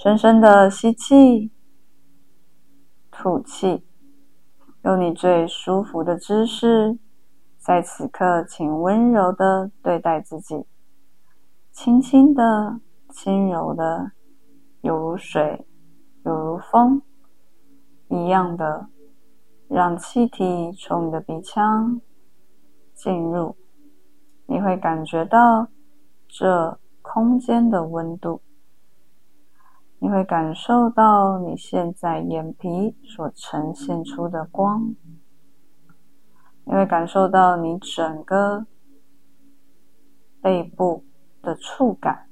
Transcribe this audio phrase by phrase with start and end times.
[0.00, 1.50] 深深的吸气，
[3.10, 3.84] 吐气，
[4.84, 6.96] 用你最舒服的姿势，
[7.58, 10.64] 在此刻，请温柔的对待自己，
[11.72, 12.78] 轻轻的、
[13.10, 14.12] 轻柔的，
[14.82, 15.66] 犹如水，
[16.24, 17.02] 犹如风
[18.06, 18.88] 一样的，
[19.66, 22.00] 让气体从你的鼻腔
[22.94, 23.56] 进入，
[24.46, 25.66] 你会感觉到
[26.28, 28.40] 这空间的温度。
[30.00, 34.94] 你会感受到你现在眼皮所呈现出的光，
[36.64, 38.66] 你会感受到你整个
[40.40, 41.04] 背部
[41.42, 42.28] 的触感，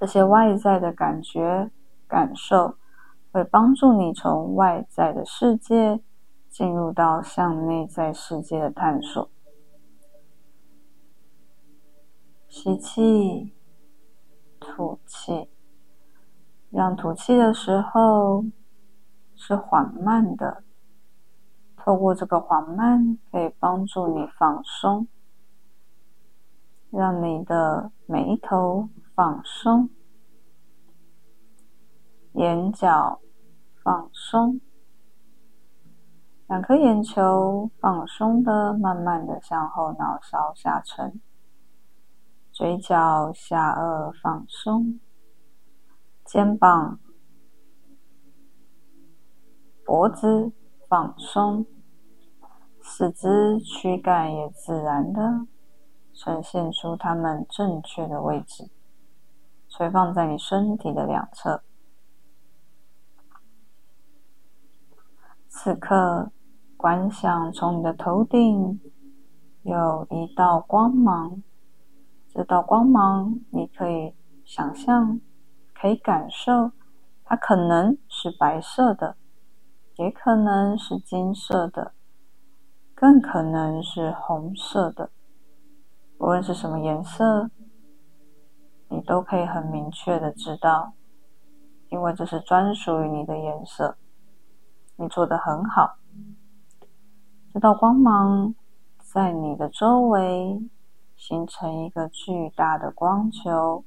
[0.00, 1.70] 这些外在的感觉、
[2.08, 2.76] 感受
[3.30, 6.00] 会帮助你从外在的世界
[6.48, 9.28] 进入到向内在世界的探索。
[12.48, 13.52] 吸气，
[14.58, 15.50] 吐气。
[16.74, 18.44] 让吐气的时候
[19.36, 20.64] 是缓慢的，
[21.76, 25.06] 透过这个缓慢，可以帮助你放松，
[26.90, 29.88] 让你的眉头放松，
[32.32, 33.20] 眼角
[33.80, 34.60] 放松，
[36.48, 41.20] 两颗眼球放松的，慢慢的向后脑勺下沉，
[42.50, 44.98] 嘴角下颚放松。
[46.34, 46.98] 肩膀、
[49.84, 50.50] 脖子
[50.88, 51.64] 放松，
[52.82, 55.46] 四肢躯干也自然的
[56.12, 58.68] 呈现出它们正确的位置，
[59.68, 61.62] 垂放在你身体的两侧。
[65.46, 66.32] 此刻，
[66.76, 68.80] 观想从你的头顶
[69.62, 71.44] 有一道光芒，
[72.28, 75.20] 这道光芒你可以想象。
[75.84, 76.72] 可以感受，
[77.26, 79.18] 它可能是白色的，
[79.96, 81.92] 也可能是金色的，
[82.94, 85.10] 更可能是红色的。
[86.16, 87.50] 无论是什么颜色，
[88.88, 90.94] 你都可以很明确的知道，
[91.90, 93.98] 因为这是专属于你的颜色。
[94.96, 95.96] 你做的很好，
[97.52, 98.54] 这道光芒
[99.02, 100.62] 在你的周围
[101.14, 103.84] 形成一个巨大的光球。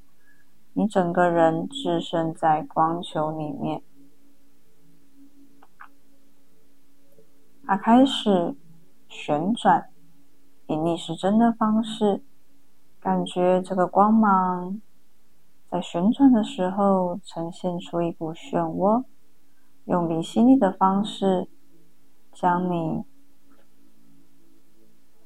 [0.77, 3.81] 你整个人置身在光球里面，
[7.65, 8.55] 它开始
[9.07, 9.89] 旋转，
[10.67, 12.23] 以逆时针的方式，
[12.99, 14.79] 感觉这个光芒
[15.67, 19.03] 在旋转的时候呈现出一股漩涡，
[19.85, 21.49] 用离心力的方式
[22.31, 23.03] 将你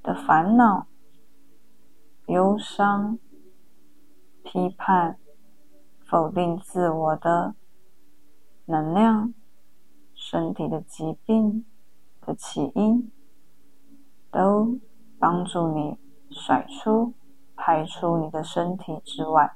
[0.01, 0.87] 的烦恼、
[2.27, 3.19] 忧伤、
[4.45, 5.17] 批判。
[6.11, 7.55] 否定自我的
[8.65, 9.33] 能量、
[10.13, 11.65] 身体的疾病
[12.19, 13.09] 的起因，
[14.29, 14.77] 都
[15.17, 15.97] 帮助你
[16.29, 17.13] 甩出、
[17.55, 19.55] 排出你的身体之外。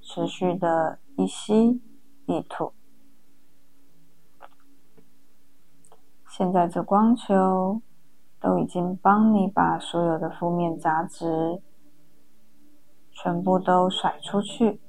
[0.00, 1.82] 持续的一吸
[2.26, 2.74] 一吐，
[6.28, 7.82] 现在这光球
[8.38, 11.60] 都已经帮你把所有的负面杂质。
[13.18, 14.80] 全部都甩出去。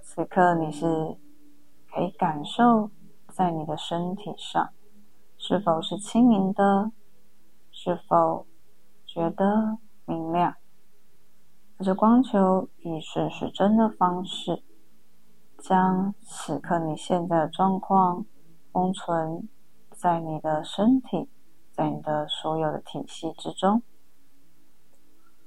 [0.00, 1.18] 此刻你是
[1.90, 2.90] 可以感受
[3.28, 4.70] 在你的身体上，
[5.36, 6.92] 是否是轻盈的？
[7.72, 8.46] 是否
[9.04, 10.54] 觉得明亮？
[11.80, 14.62] 这光球以顺时针的方式，
[15.58, 18.24] 将此刻你现在的状况
[18.70, 19.48] 封存
[19.90, 21.28] 在你的身体，
[21.72, 23.82] 在你的所有的体系之中。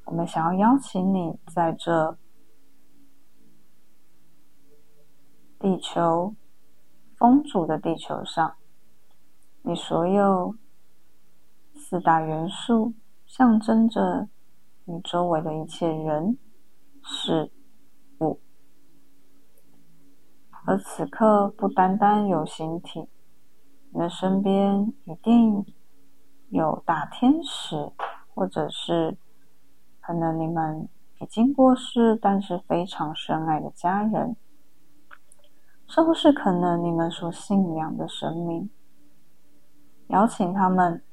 [0.03, 2.17] 我们想要邀请你在这。
[5.59, 6.35] 地球
[7.17, 8.55] 风阻的地球上，
[9.61, 10.55] 你所有
[11.73, 12.93] 四大元素
[13.25, 14.27] 象征着
[14.83, 16.37] 你周围的一切人
[17.01, 17.51] 事
[18.19, 18.39] 物，
[20.65, 23.07] 而此刻不单单有形体，
[23.91, 25.65] 你的身边一定
[26.49, 27.91] 有大天使，
[28.33, 29.17] 或者是
[30.01, 30.87] 可能你们
[31.21, 34.35] 已经过世，但是非常深爱的家人。
[35.87, 38.69] 是不是可能你们所信仰的神明，
[40.07, 41.03] 邀请他们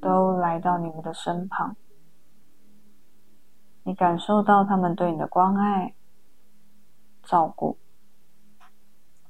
[0.00, 1.76] 都来到你们的身旁？
[3.82, 5.94] 你感受到他们对你的关爱、
[7.22, 7.78] 照顾，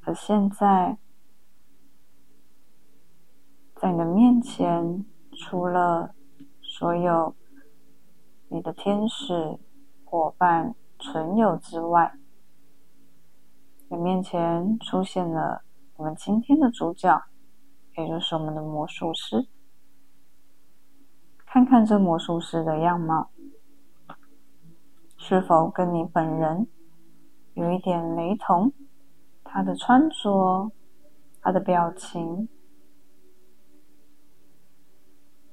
[0.03, 0.99] 而现在
[3.77, 6.15] 在你的面前，除了
[6.61, 7.35] 所有
[8.49, 9.59] 你的天使
[10.05, 12.19] 伙伴、存友之外，
[13.93, 15.65] 你面前出现了
[15.97, 17.25] 我们今天的主角，
[17.97, 19.49] 也就是我们的魔术师。
[21.45, 23.33] 看看这魔术师的样貌，
[25.17, 26.69] 是否跟你本人
[27.55, 28.73] 有一点雷同？
[29.43, 30.71] 他的穿着，
[31.41, 32.49] 他的表情，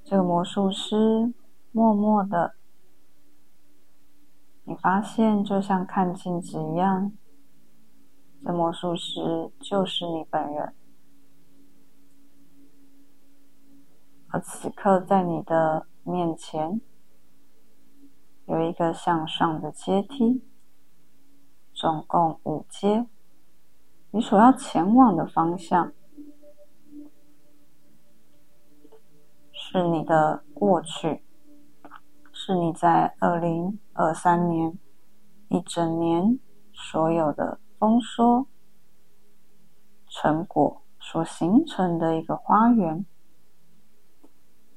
[0.04, 1.34] 这个魔术师
[1.72, 2.54] 默默的，
[4.66, 7.12] 你发现就像看镜子一样，
[8.57, 10.74] 魔术师就是你本人。
[14.30, 16.81] 而此刻，在你的面前
[18.48, 20.44] 有一个向上的阶梯，
[21.71, 23.06] 总共五阶。
[24.09, 25.94] 你所要前往的方向
[29.51, 31.24] 是你的过去，
[32.31, 34.80] 是你在二零二三年
[35.50, 36.39] 一整年
[36.74, 38.47] 所有的丰收
[40.07, 43.06] 成果所形成的一个花园。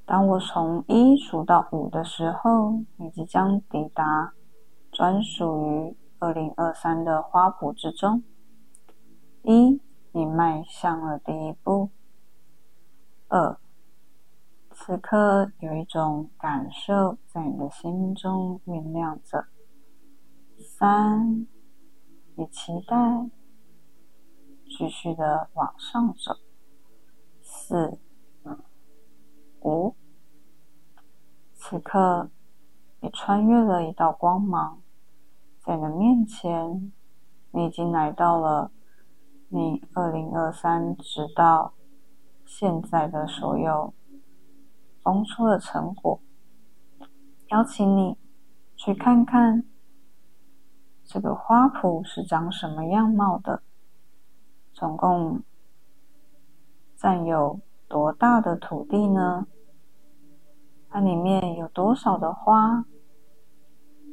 [0.04, 4.34] 当我从一数到五的时候，你即将抵达
[4.90, 8.22] 专属于二零二三的花圃之中。
[9.42, 9.80] 一，
[10.12, 11.90] 你迈向了第一步。
[13.28, 13.56] 二，
[14.72, 19.46] 此刻有一种感受在你的心中酝酿着。
[20.58, 21.46] 三，
[22.40, 22.96] 你期待
[24.64, 26.34] 继续的往上走。
[27.42, 27.98] 四，
[29.60, 29.94] 五。
[31.52, 32.30] 此刻，
[33.00, 34.80] 你穿越了一道光芒，
[35.62, 36.90] 在你面前，
[37.50, 38.72] 你已经来到了
[39.50, 41.74] 你二零二三直到
[42.46, 43.92] 现在的所有
[45.02, 46.22] 丰收的成果。
[47.48, 48.16] 邀请你
[48.76, 49.62] 去看看
[51.12, 53.64] 这个花圃是长什么样貌的，
[54.72, 55.42] 总共
[56.94, 57.58] 占有
[57.88, 59.48] 多大的土地呢？
[60.88, 62.84] 它里面有多少的花？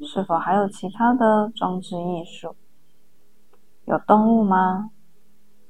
[0.02, 2.56] 是否还有其他的装置艺术？
[3.86, 4.90] 有动物吗？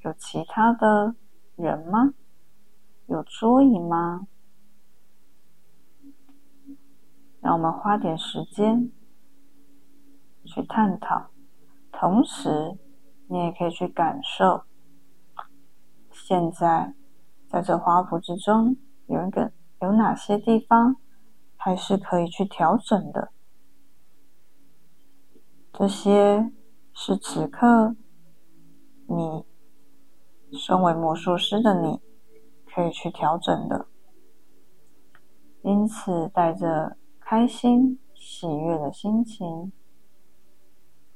[0.04, 1.14] 有其他的
[1.58, 2.14] 人吗？
[3.08, 4.28] 有桌椅吗？
[7.42, 8.90] 让我们花点时间
[10.48, 11.30] 去探讨，
[11.92, 12.78] 同时
[13.28, 14.64] 你也可以去感受。
[16.12, 16.96] 现在
[17.48, 19.52] 在这花圃之中有一个。
[19.80, 20.96] 有哪些地方
[21.56, 23.32] 还是可以去调整的？
[25.72, 26.52] 这些
[26.92, 27.96] 是此刻
[29.06, 29.46] 你
[30.58, 32.02] 身为魔术师的你
[32.66, 33.86] 可以去调整的。
[35.62, 39.72] 因此，带着开心、喜悦的心情，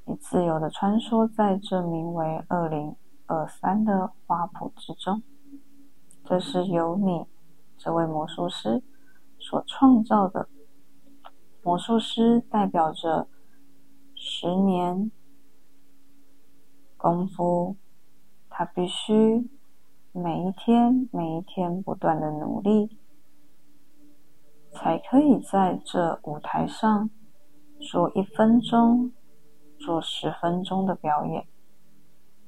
[0.05, 2.95] 你自由的穿梭在这名为“二零
[3.27, 5.21] 二三”的花圃之中。
[6.25, 7.25] 这是由你。
[7.77, 8.83] 这位魔术师
[9.39, 10.47] 所创造的
[11.63, 13.27] 魔术师，代表着
[14.13, 15.11] 十年
[16.95, 17.75] 功夫。
[18.47, 19.49] 他必须
[20.11, 22.99] 每一天、每一天不断的努力，
[24.71, 27.09] 才可以在这舞台上
[27.79, 29.11] 说一分钟、
[29.83, 31.47] 做十分钟的表演。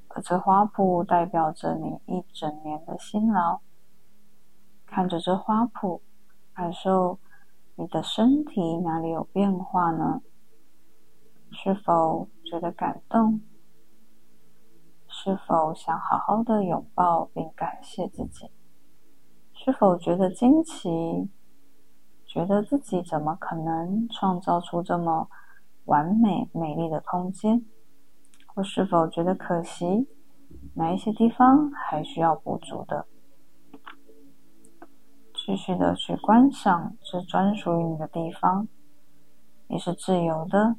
[0.10, 3.62] 而这花圃代表着你一整年的辛劳。
[4.86, 6.02] 看着这花圃，
[6.54, 7.18] 感受
[7.76, 10.22] 你的身体哪里有变化呢？
[11.52, 13.42] 是否觉得感动？
[15.08, 18.52] 是否想好好的拥抱并感谢自己？
[19.54, 21.30] 是否觉得惊奇？
[22.26, 25.30] 觉得自己怎么可能创造出这么
[25.86, 27.66] 完美美丽的空间？
[28.48, 30.08] 或是否觉得可惜？
[30.76, 33.08] 哪一些地方还需要补足的？
[35.34, 38.68] 继续的去观赏这专属于你的地方，
[39.68, 40.78] 你是自由的，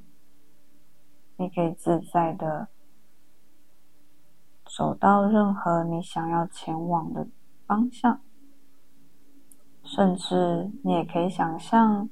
[1.36, 2.68] 你可以自在的
[4.64, 7.28] 走到任何你想要前往的
[7.66, 8.20] 方向，
[9.82, 12.08] 甚至你也可以想象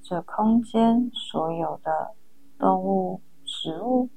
[0.00, 2.14] 这空间所有的
[2.60, 4.08] 动物、植物，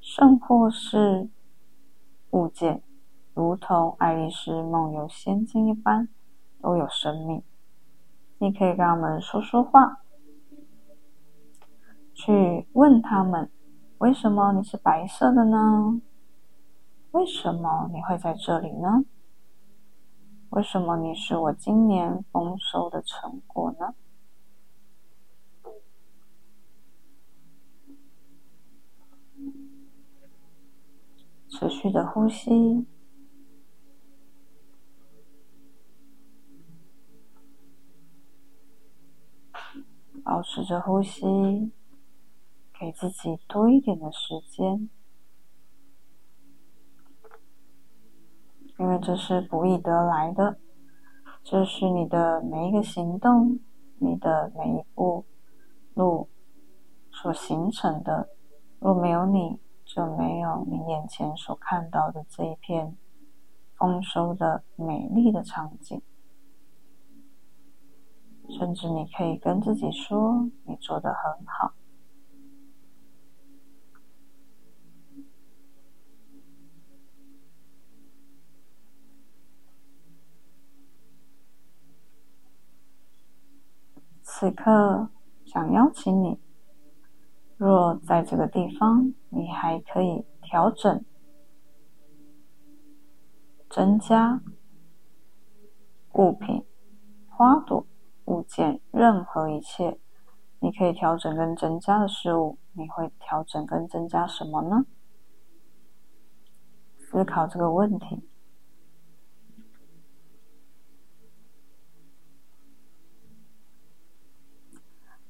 [0.00, 1.28] 甚或是
[2.30, 2.84] 物件，
[3.32, 6.08] 如同《爱丽丝梦游仙境》一般。
[6.60, 7.42] 都有生命，
[8.38, 9.98] 你可以跟他们说说话，
[12.14, 13.50] 去问他们：
[13.98, 16.00] 为什么你是白色的呢？
[17.10, 19.04] 为什么你会在这里呢？
[20.48, 23.94] 为什么你是我今年丰收的成果呢？
[31.56, 32.84] 持续的呼吸，
[40.24, 41.70] 保持着呼吸，
[42.76, 44.90] 给自己多一点的时间，
[48.76, 50.58] 因为这是不易得来的。
[51.44, 53.60] 这是你的每一个行动，
[53.98, 55.24] 你的每一步
[55.94, 56.28] 路
[57.12, 58.30] 所形成的。
[58.80, 59.60] 若没有你，
[59.94, 62.96] 就没有你眼前所看到的这一片
[63.76, 66.02] 丰收的美丽的场景。
[68.48, 71.74] 甚至你可以跟自己说：“你做的很好。”
[84.24, 85.08] 此刻，
[85.46, 86.40] 想邀请你，
[87.56, 91.04] 若在这个地方，你还可以调整、
[93.70, 94.42] 增加
[96.14, 96.64] 物品、
[97.28, 97.86] 花朵、
[98.26, 99.98] 物件，任何一切，
[100.58, 104.86] 你可以调整跟增加的事物，你会调整跟增加什么呢？
[106.98, 108.28] 思考这个问题。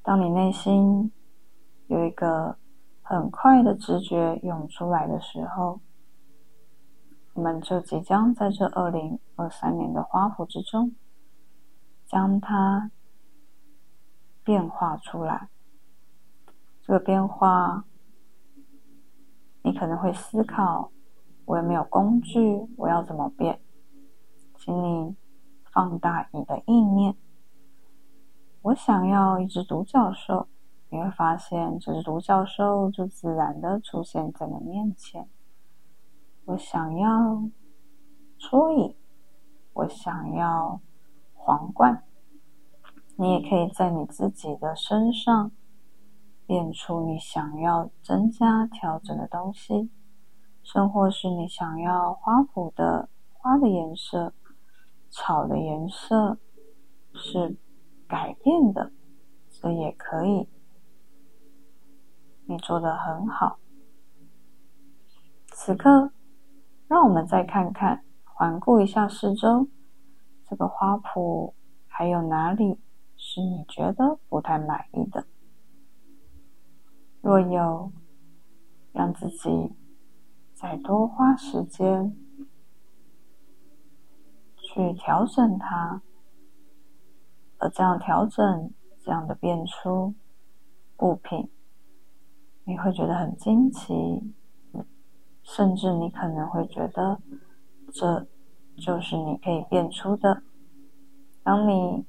[0.01, 1.11] 当你内心
[1.87, 2.57] 有一个
[3.01, 5.79] 很快的直觉涌出来的时候，
[7.33, 10.95] 我们就即将在这二零二三年的花圃之中，
[12.05, 12.91] 将它
[14.43, 15.49] 变化出来。
[16.81, 17.85] 这个变化，
[19.63, 20.91] 你可能会思考：
[21.45, 22.67] 我有没有工具？
[22.77, 23.59] 我要怎么变？
[24.57, 25.15] 请你
[25.71, 27.15] 放大你的意念。
[28.61, 30.47] 我想要一只独角兽，
[30.95, 35.27] 你会发现这只独角兽就自然的出现在你面前。
[36.45, 37.49] 我想要
[38.37, 38.95] 桌椅，
[39.73, 40.79] 我想要
[41.33, 42.05] 皇冠，
[43.17, 45.51] 你也可以在你自己的身上
[46.45, 49.89] 变出你想要增加调整的东西，
[50.63, 54.33] 甚或是你想要花圃的花的颜色、
[55.09, 56.37] 草的颜色
[57.13, 57.57] 是。
[58.07, 58.91] 改变的，
[59.49, 60.47] 这也可以。
[62.47, 63.59] 你做的很好。
[65.47, 66.11] 此刻，
[66.87, 69.67] 让我们再看看，环顾一下四周，
[70.47, 71.53] 这个花圃
[71.87, 72.79] 还有哪里
[73.15, 75.25] 是你觉得不太满意的？
[77.21, 77.91] 若有，
[78.91, 79.73] 让自己
[80.53, 82.15] 再多花时间
[84.57, 86.01] 去调整它。
[87.57, 90.13] 而这样调整，这样的变出
[90.99, 91.49] 物品，
[92.65, 94.33] 你会觉得很惊奇，
[95.43, 97.21] 甚至你可能会觉得
[97.91, 98.25] 这
[98.75, 100.41] 就是你可以变出的。
[101.43, 102.05] 当你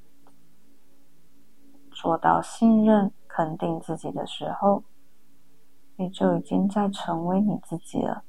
[1.91, 4.83] 做到信任、肯定自己的时候，
[5.97, 8.25] 你就已经在成为你自己了。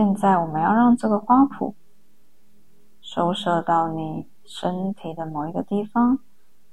[0.00, 1.74] 现在我们要让这个花圃
[3.02, 6.20] 收摄到你身体的某一个地方，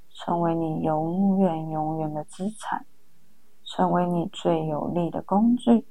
[0.08, 2.86] 成为你永远永远的资产，
[3.62, 5.86] 成为你最有力的工具。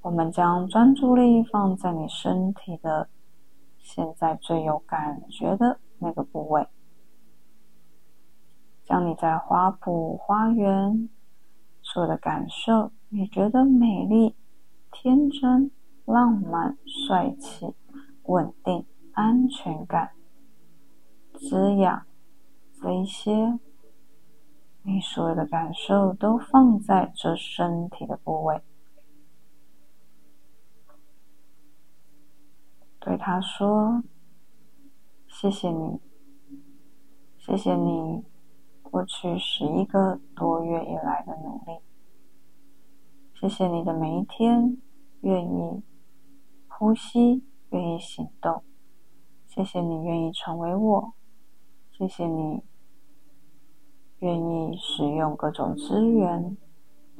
[0.00, 3.10] 我们将专注力放在你身体的
[3.76, 6.66] 现在最有感觉的那个部位，
[8.82, 11.10] 将你在花圃花园
[11.82, 14.34] 所有的感受，你觉得美丽。
[14.94, 15.70] 天真、
[16.12, 17.74] 浪漫、帅气、
[18.24, 20.12] 稳定、安全感、
[21.32, 22.06] 滋养，
[22.78, 23.58] 这一些，
[24.82, 28.60] 你所有的感受都放在这身体的部位，
[33.00, 34.04] 对他说
[35.26, 35.98] ：“谢谢你，
[37.38, 38.22] 谢谢你
[38.82, 41.80] 过去十一个多月以来的努力。”
[43.34, 44.76] 谢谢你的每一天，
[45.22, 45.82] 愿意
[46.82, 48.64] 呼吸，愿意行动。
[49.46, 51.12] 谢谢你愿意成为我，
[51.92, 52.64] 谢谢你
[54.18, 56.56] 愿意使用各种资源，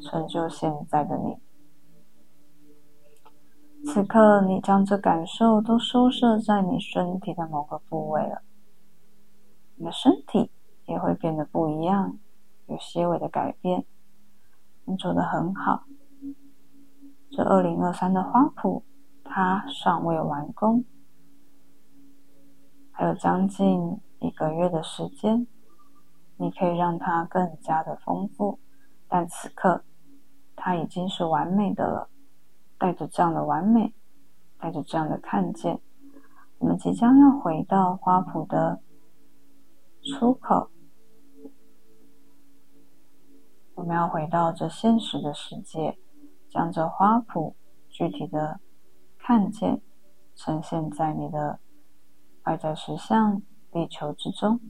[0.00, 1.36] 成就现在的你。
[3.86, 8.42] 此刻，你将这感受都收摄在你身体的某个部位了，
[9.76, 10.50] 你的身体
[10.86, 12.18] 也会变得不一样，
[12.66, 13.84] 有些微的改变。
[14.86, 15.84] 你做的很好。
[17.30, 18.82] 这二零二三的花圃，
[19.34, 20.84] 它尚未完工，
[22.90, 25.46] 还有将近一个月的时间，
[26.36, 28.60] 你可以让它更加的丰富。
[29.08, 29.84] 但此刻，
[30.54, 32.10] 它已经是完美的了。
[32.78, 33.94] 带着这样的完美，
[34.58, 35.80] 带着这样的看见，
[36.58, 38.82] 我们即将要回到花圃的
[40.02, 40.68] 出口。
[43.76, 45.96] 我们要回到这现实的世界，
[46.50, 47.54] 将这花圃
[47.88, 48.60] 具体的
[49.24, 49.80] 看见
[50.34, 51.60] 呈现在你的
[52.42, 54.60] 外在实相地球之中。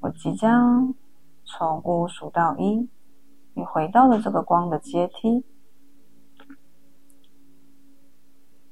[0.00, 0.94] 我即将
[1.46, 2.90] 从五数到一，
[3.54, 5.42] 你回到了这个光的阶梯，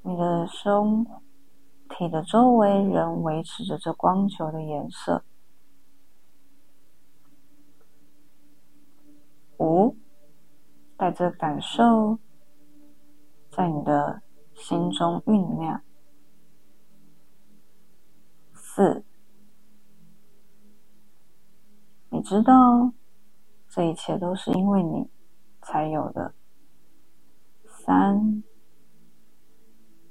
[0.02, 1.06] 你的身
[1.88, 5.24] 体的周围仍维持着这光球的颜色。
[9.58, 9.96] 五，
[10.98, 12.18] 带着感受，
[13.56, 14.20] 在你的
[14.54, 15.80] 心中酝酿。
[18.52, 19.02] 四，
[22.10, 22.92] 你知道，
[23.66, 25.08] 这一切都是因为你
[25.62, 26.34] 才有的。
[27.64, 28.42] 三，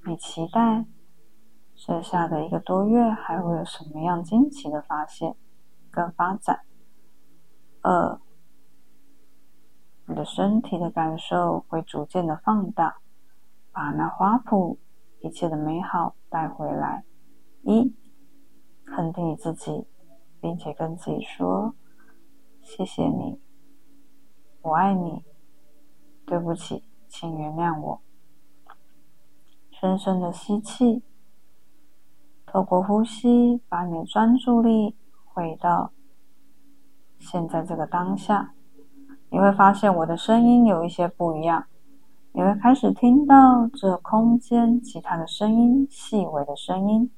[0.08, 0.88] 你期待
[1.76, 5.36] 剩下的一个多月还会有什么样惊奇的发现
[5.92, 6.62] 跟发展？
[7.82, 8.20] 二。
[10.08, 12.98] 你的身体的感受会逐渐的放大，
[13.76, 14.78] 把那花圃
[15.20, 17.04] 一切的美好带回来。
[17.64, 17.94] 一，
[18.86, 19.86] 肯定你自己，
[20.40, 21.76] 并且跟自己说
[22.64, 23.42] ：“谢谢你，
[24.62, 25.26] 我爱你，
[26.26, 28.02] 对不起，请原谅我。”
[29.70, 31.04] 深深的吸气，
[32.46, 35.92] 透过呼吸，把你的专注力回到
[37.20, 38.54] 现在这个当下。
[39.30, 41.66] 你会发现我的声音有一些不一样，
[42.38, 47.10] 你会开始听到这空间其他的声音，细微的声音，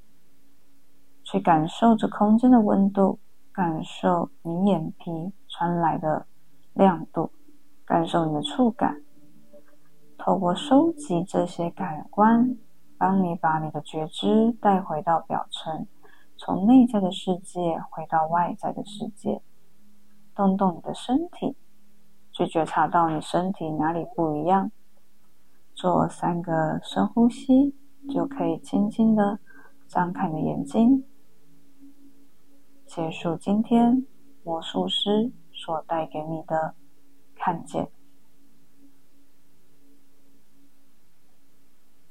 [1.23, 3.17] 去感受这空间的温度，
[3.51, 6.27] 感受你眼皮传来的
[6.75, 7.31] 亮度，
[7.83, 9.01] 感受你的触感。
[10.19, 12.55] 透过收集这些感官，
[12.99, 15.87] 帮你把你的觉知带回到表层，
[16.37, 19.41] 从内在的世界回到外在的世界，
[20.35, 21.57] 动动你的身体。
[22.31, 24.69] 去觉察到你身体哪里不一样，
[25.77, 27.75] 做三个深呼吸，
[28.09, 29.39] 就可以轻轻的
[29.87, 31.05] 张开你的眼睛，
[32.83, 34.03] 结束今天
[34.43, 36.73] 魔术师所带给你的
[37.35, 37.91] 看见。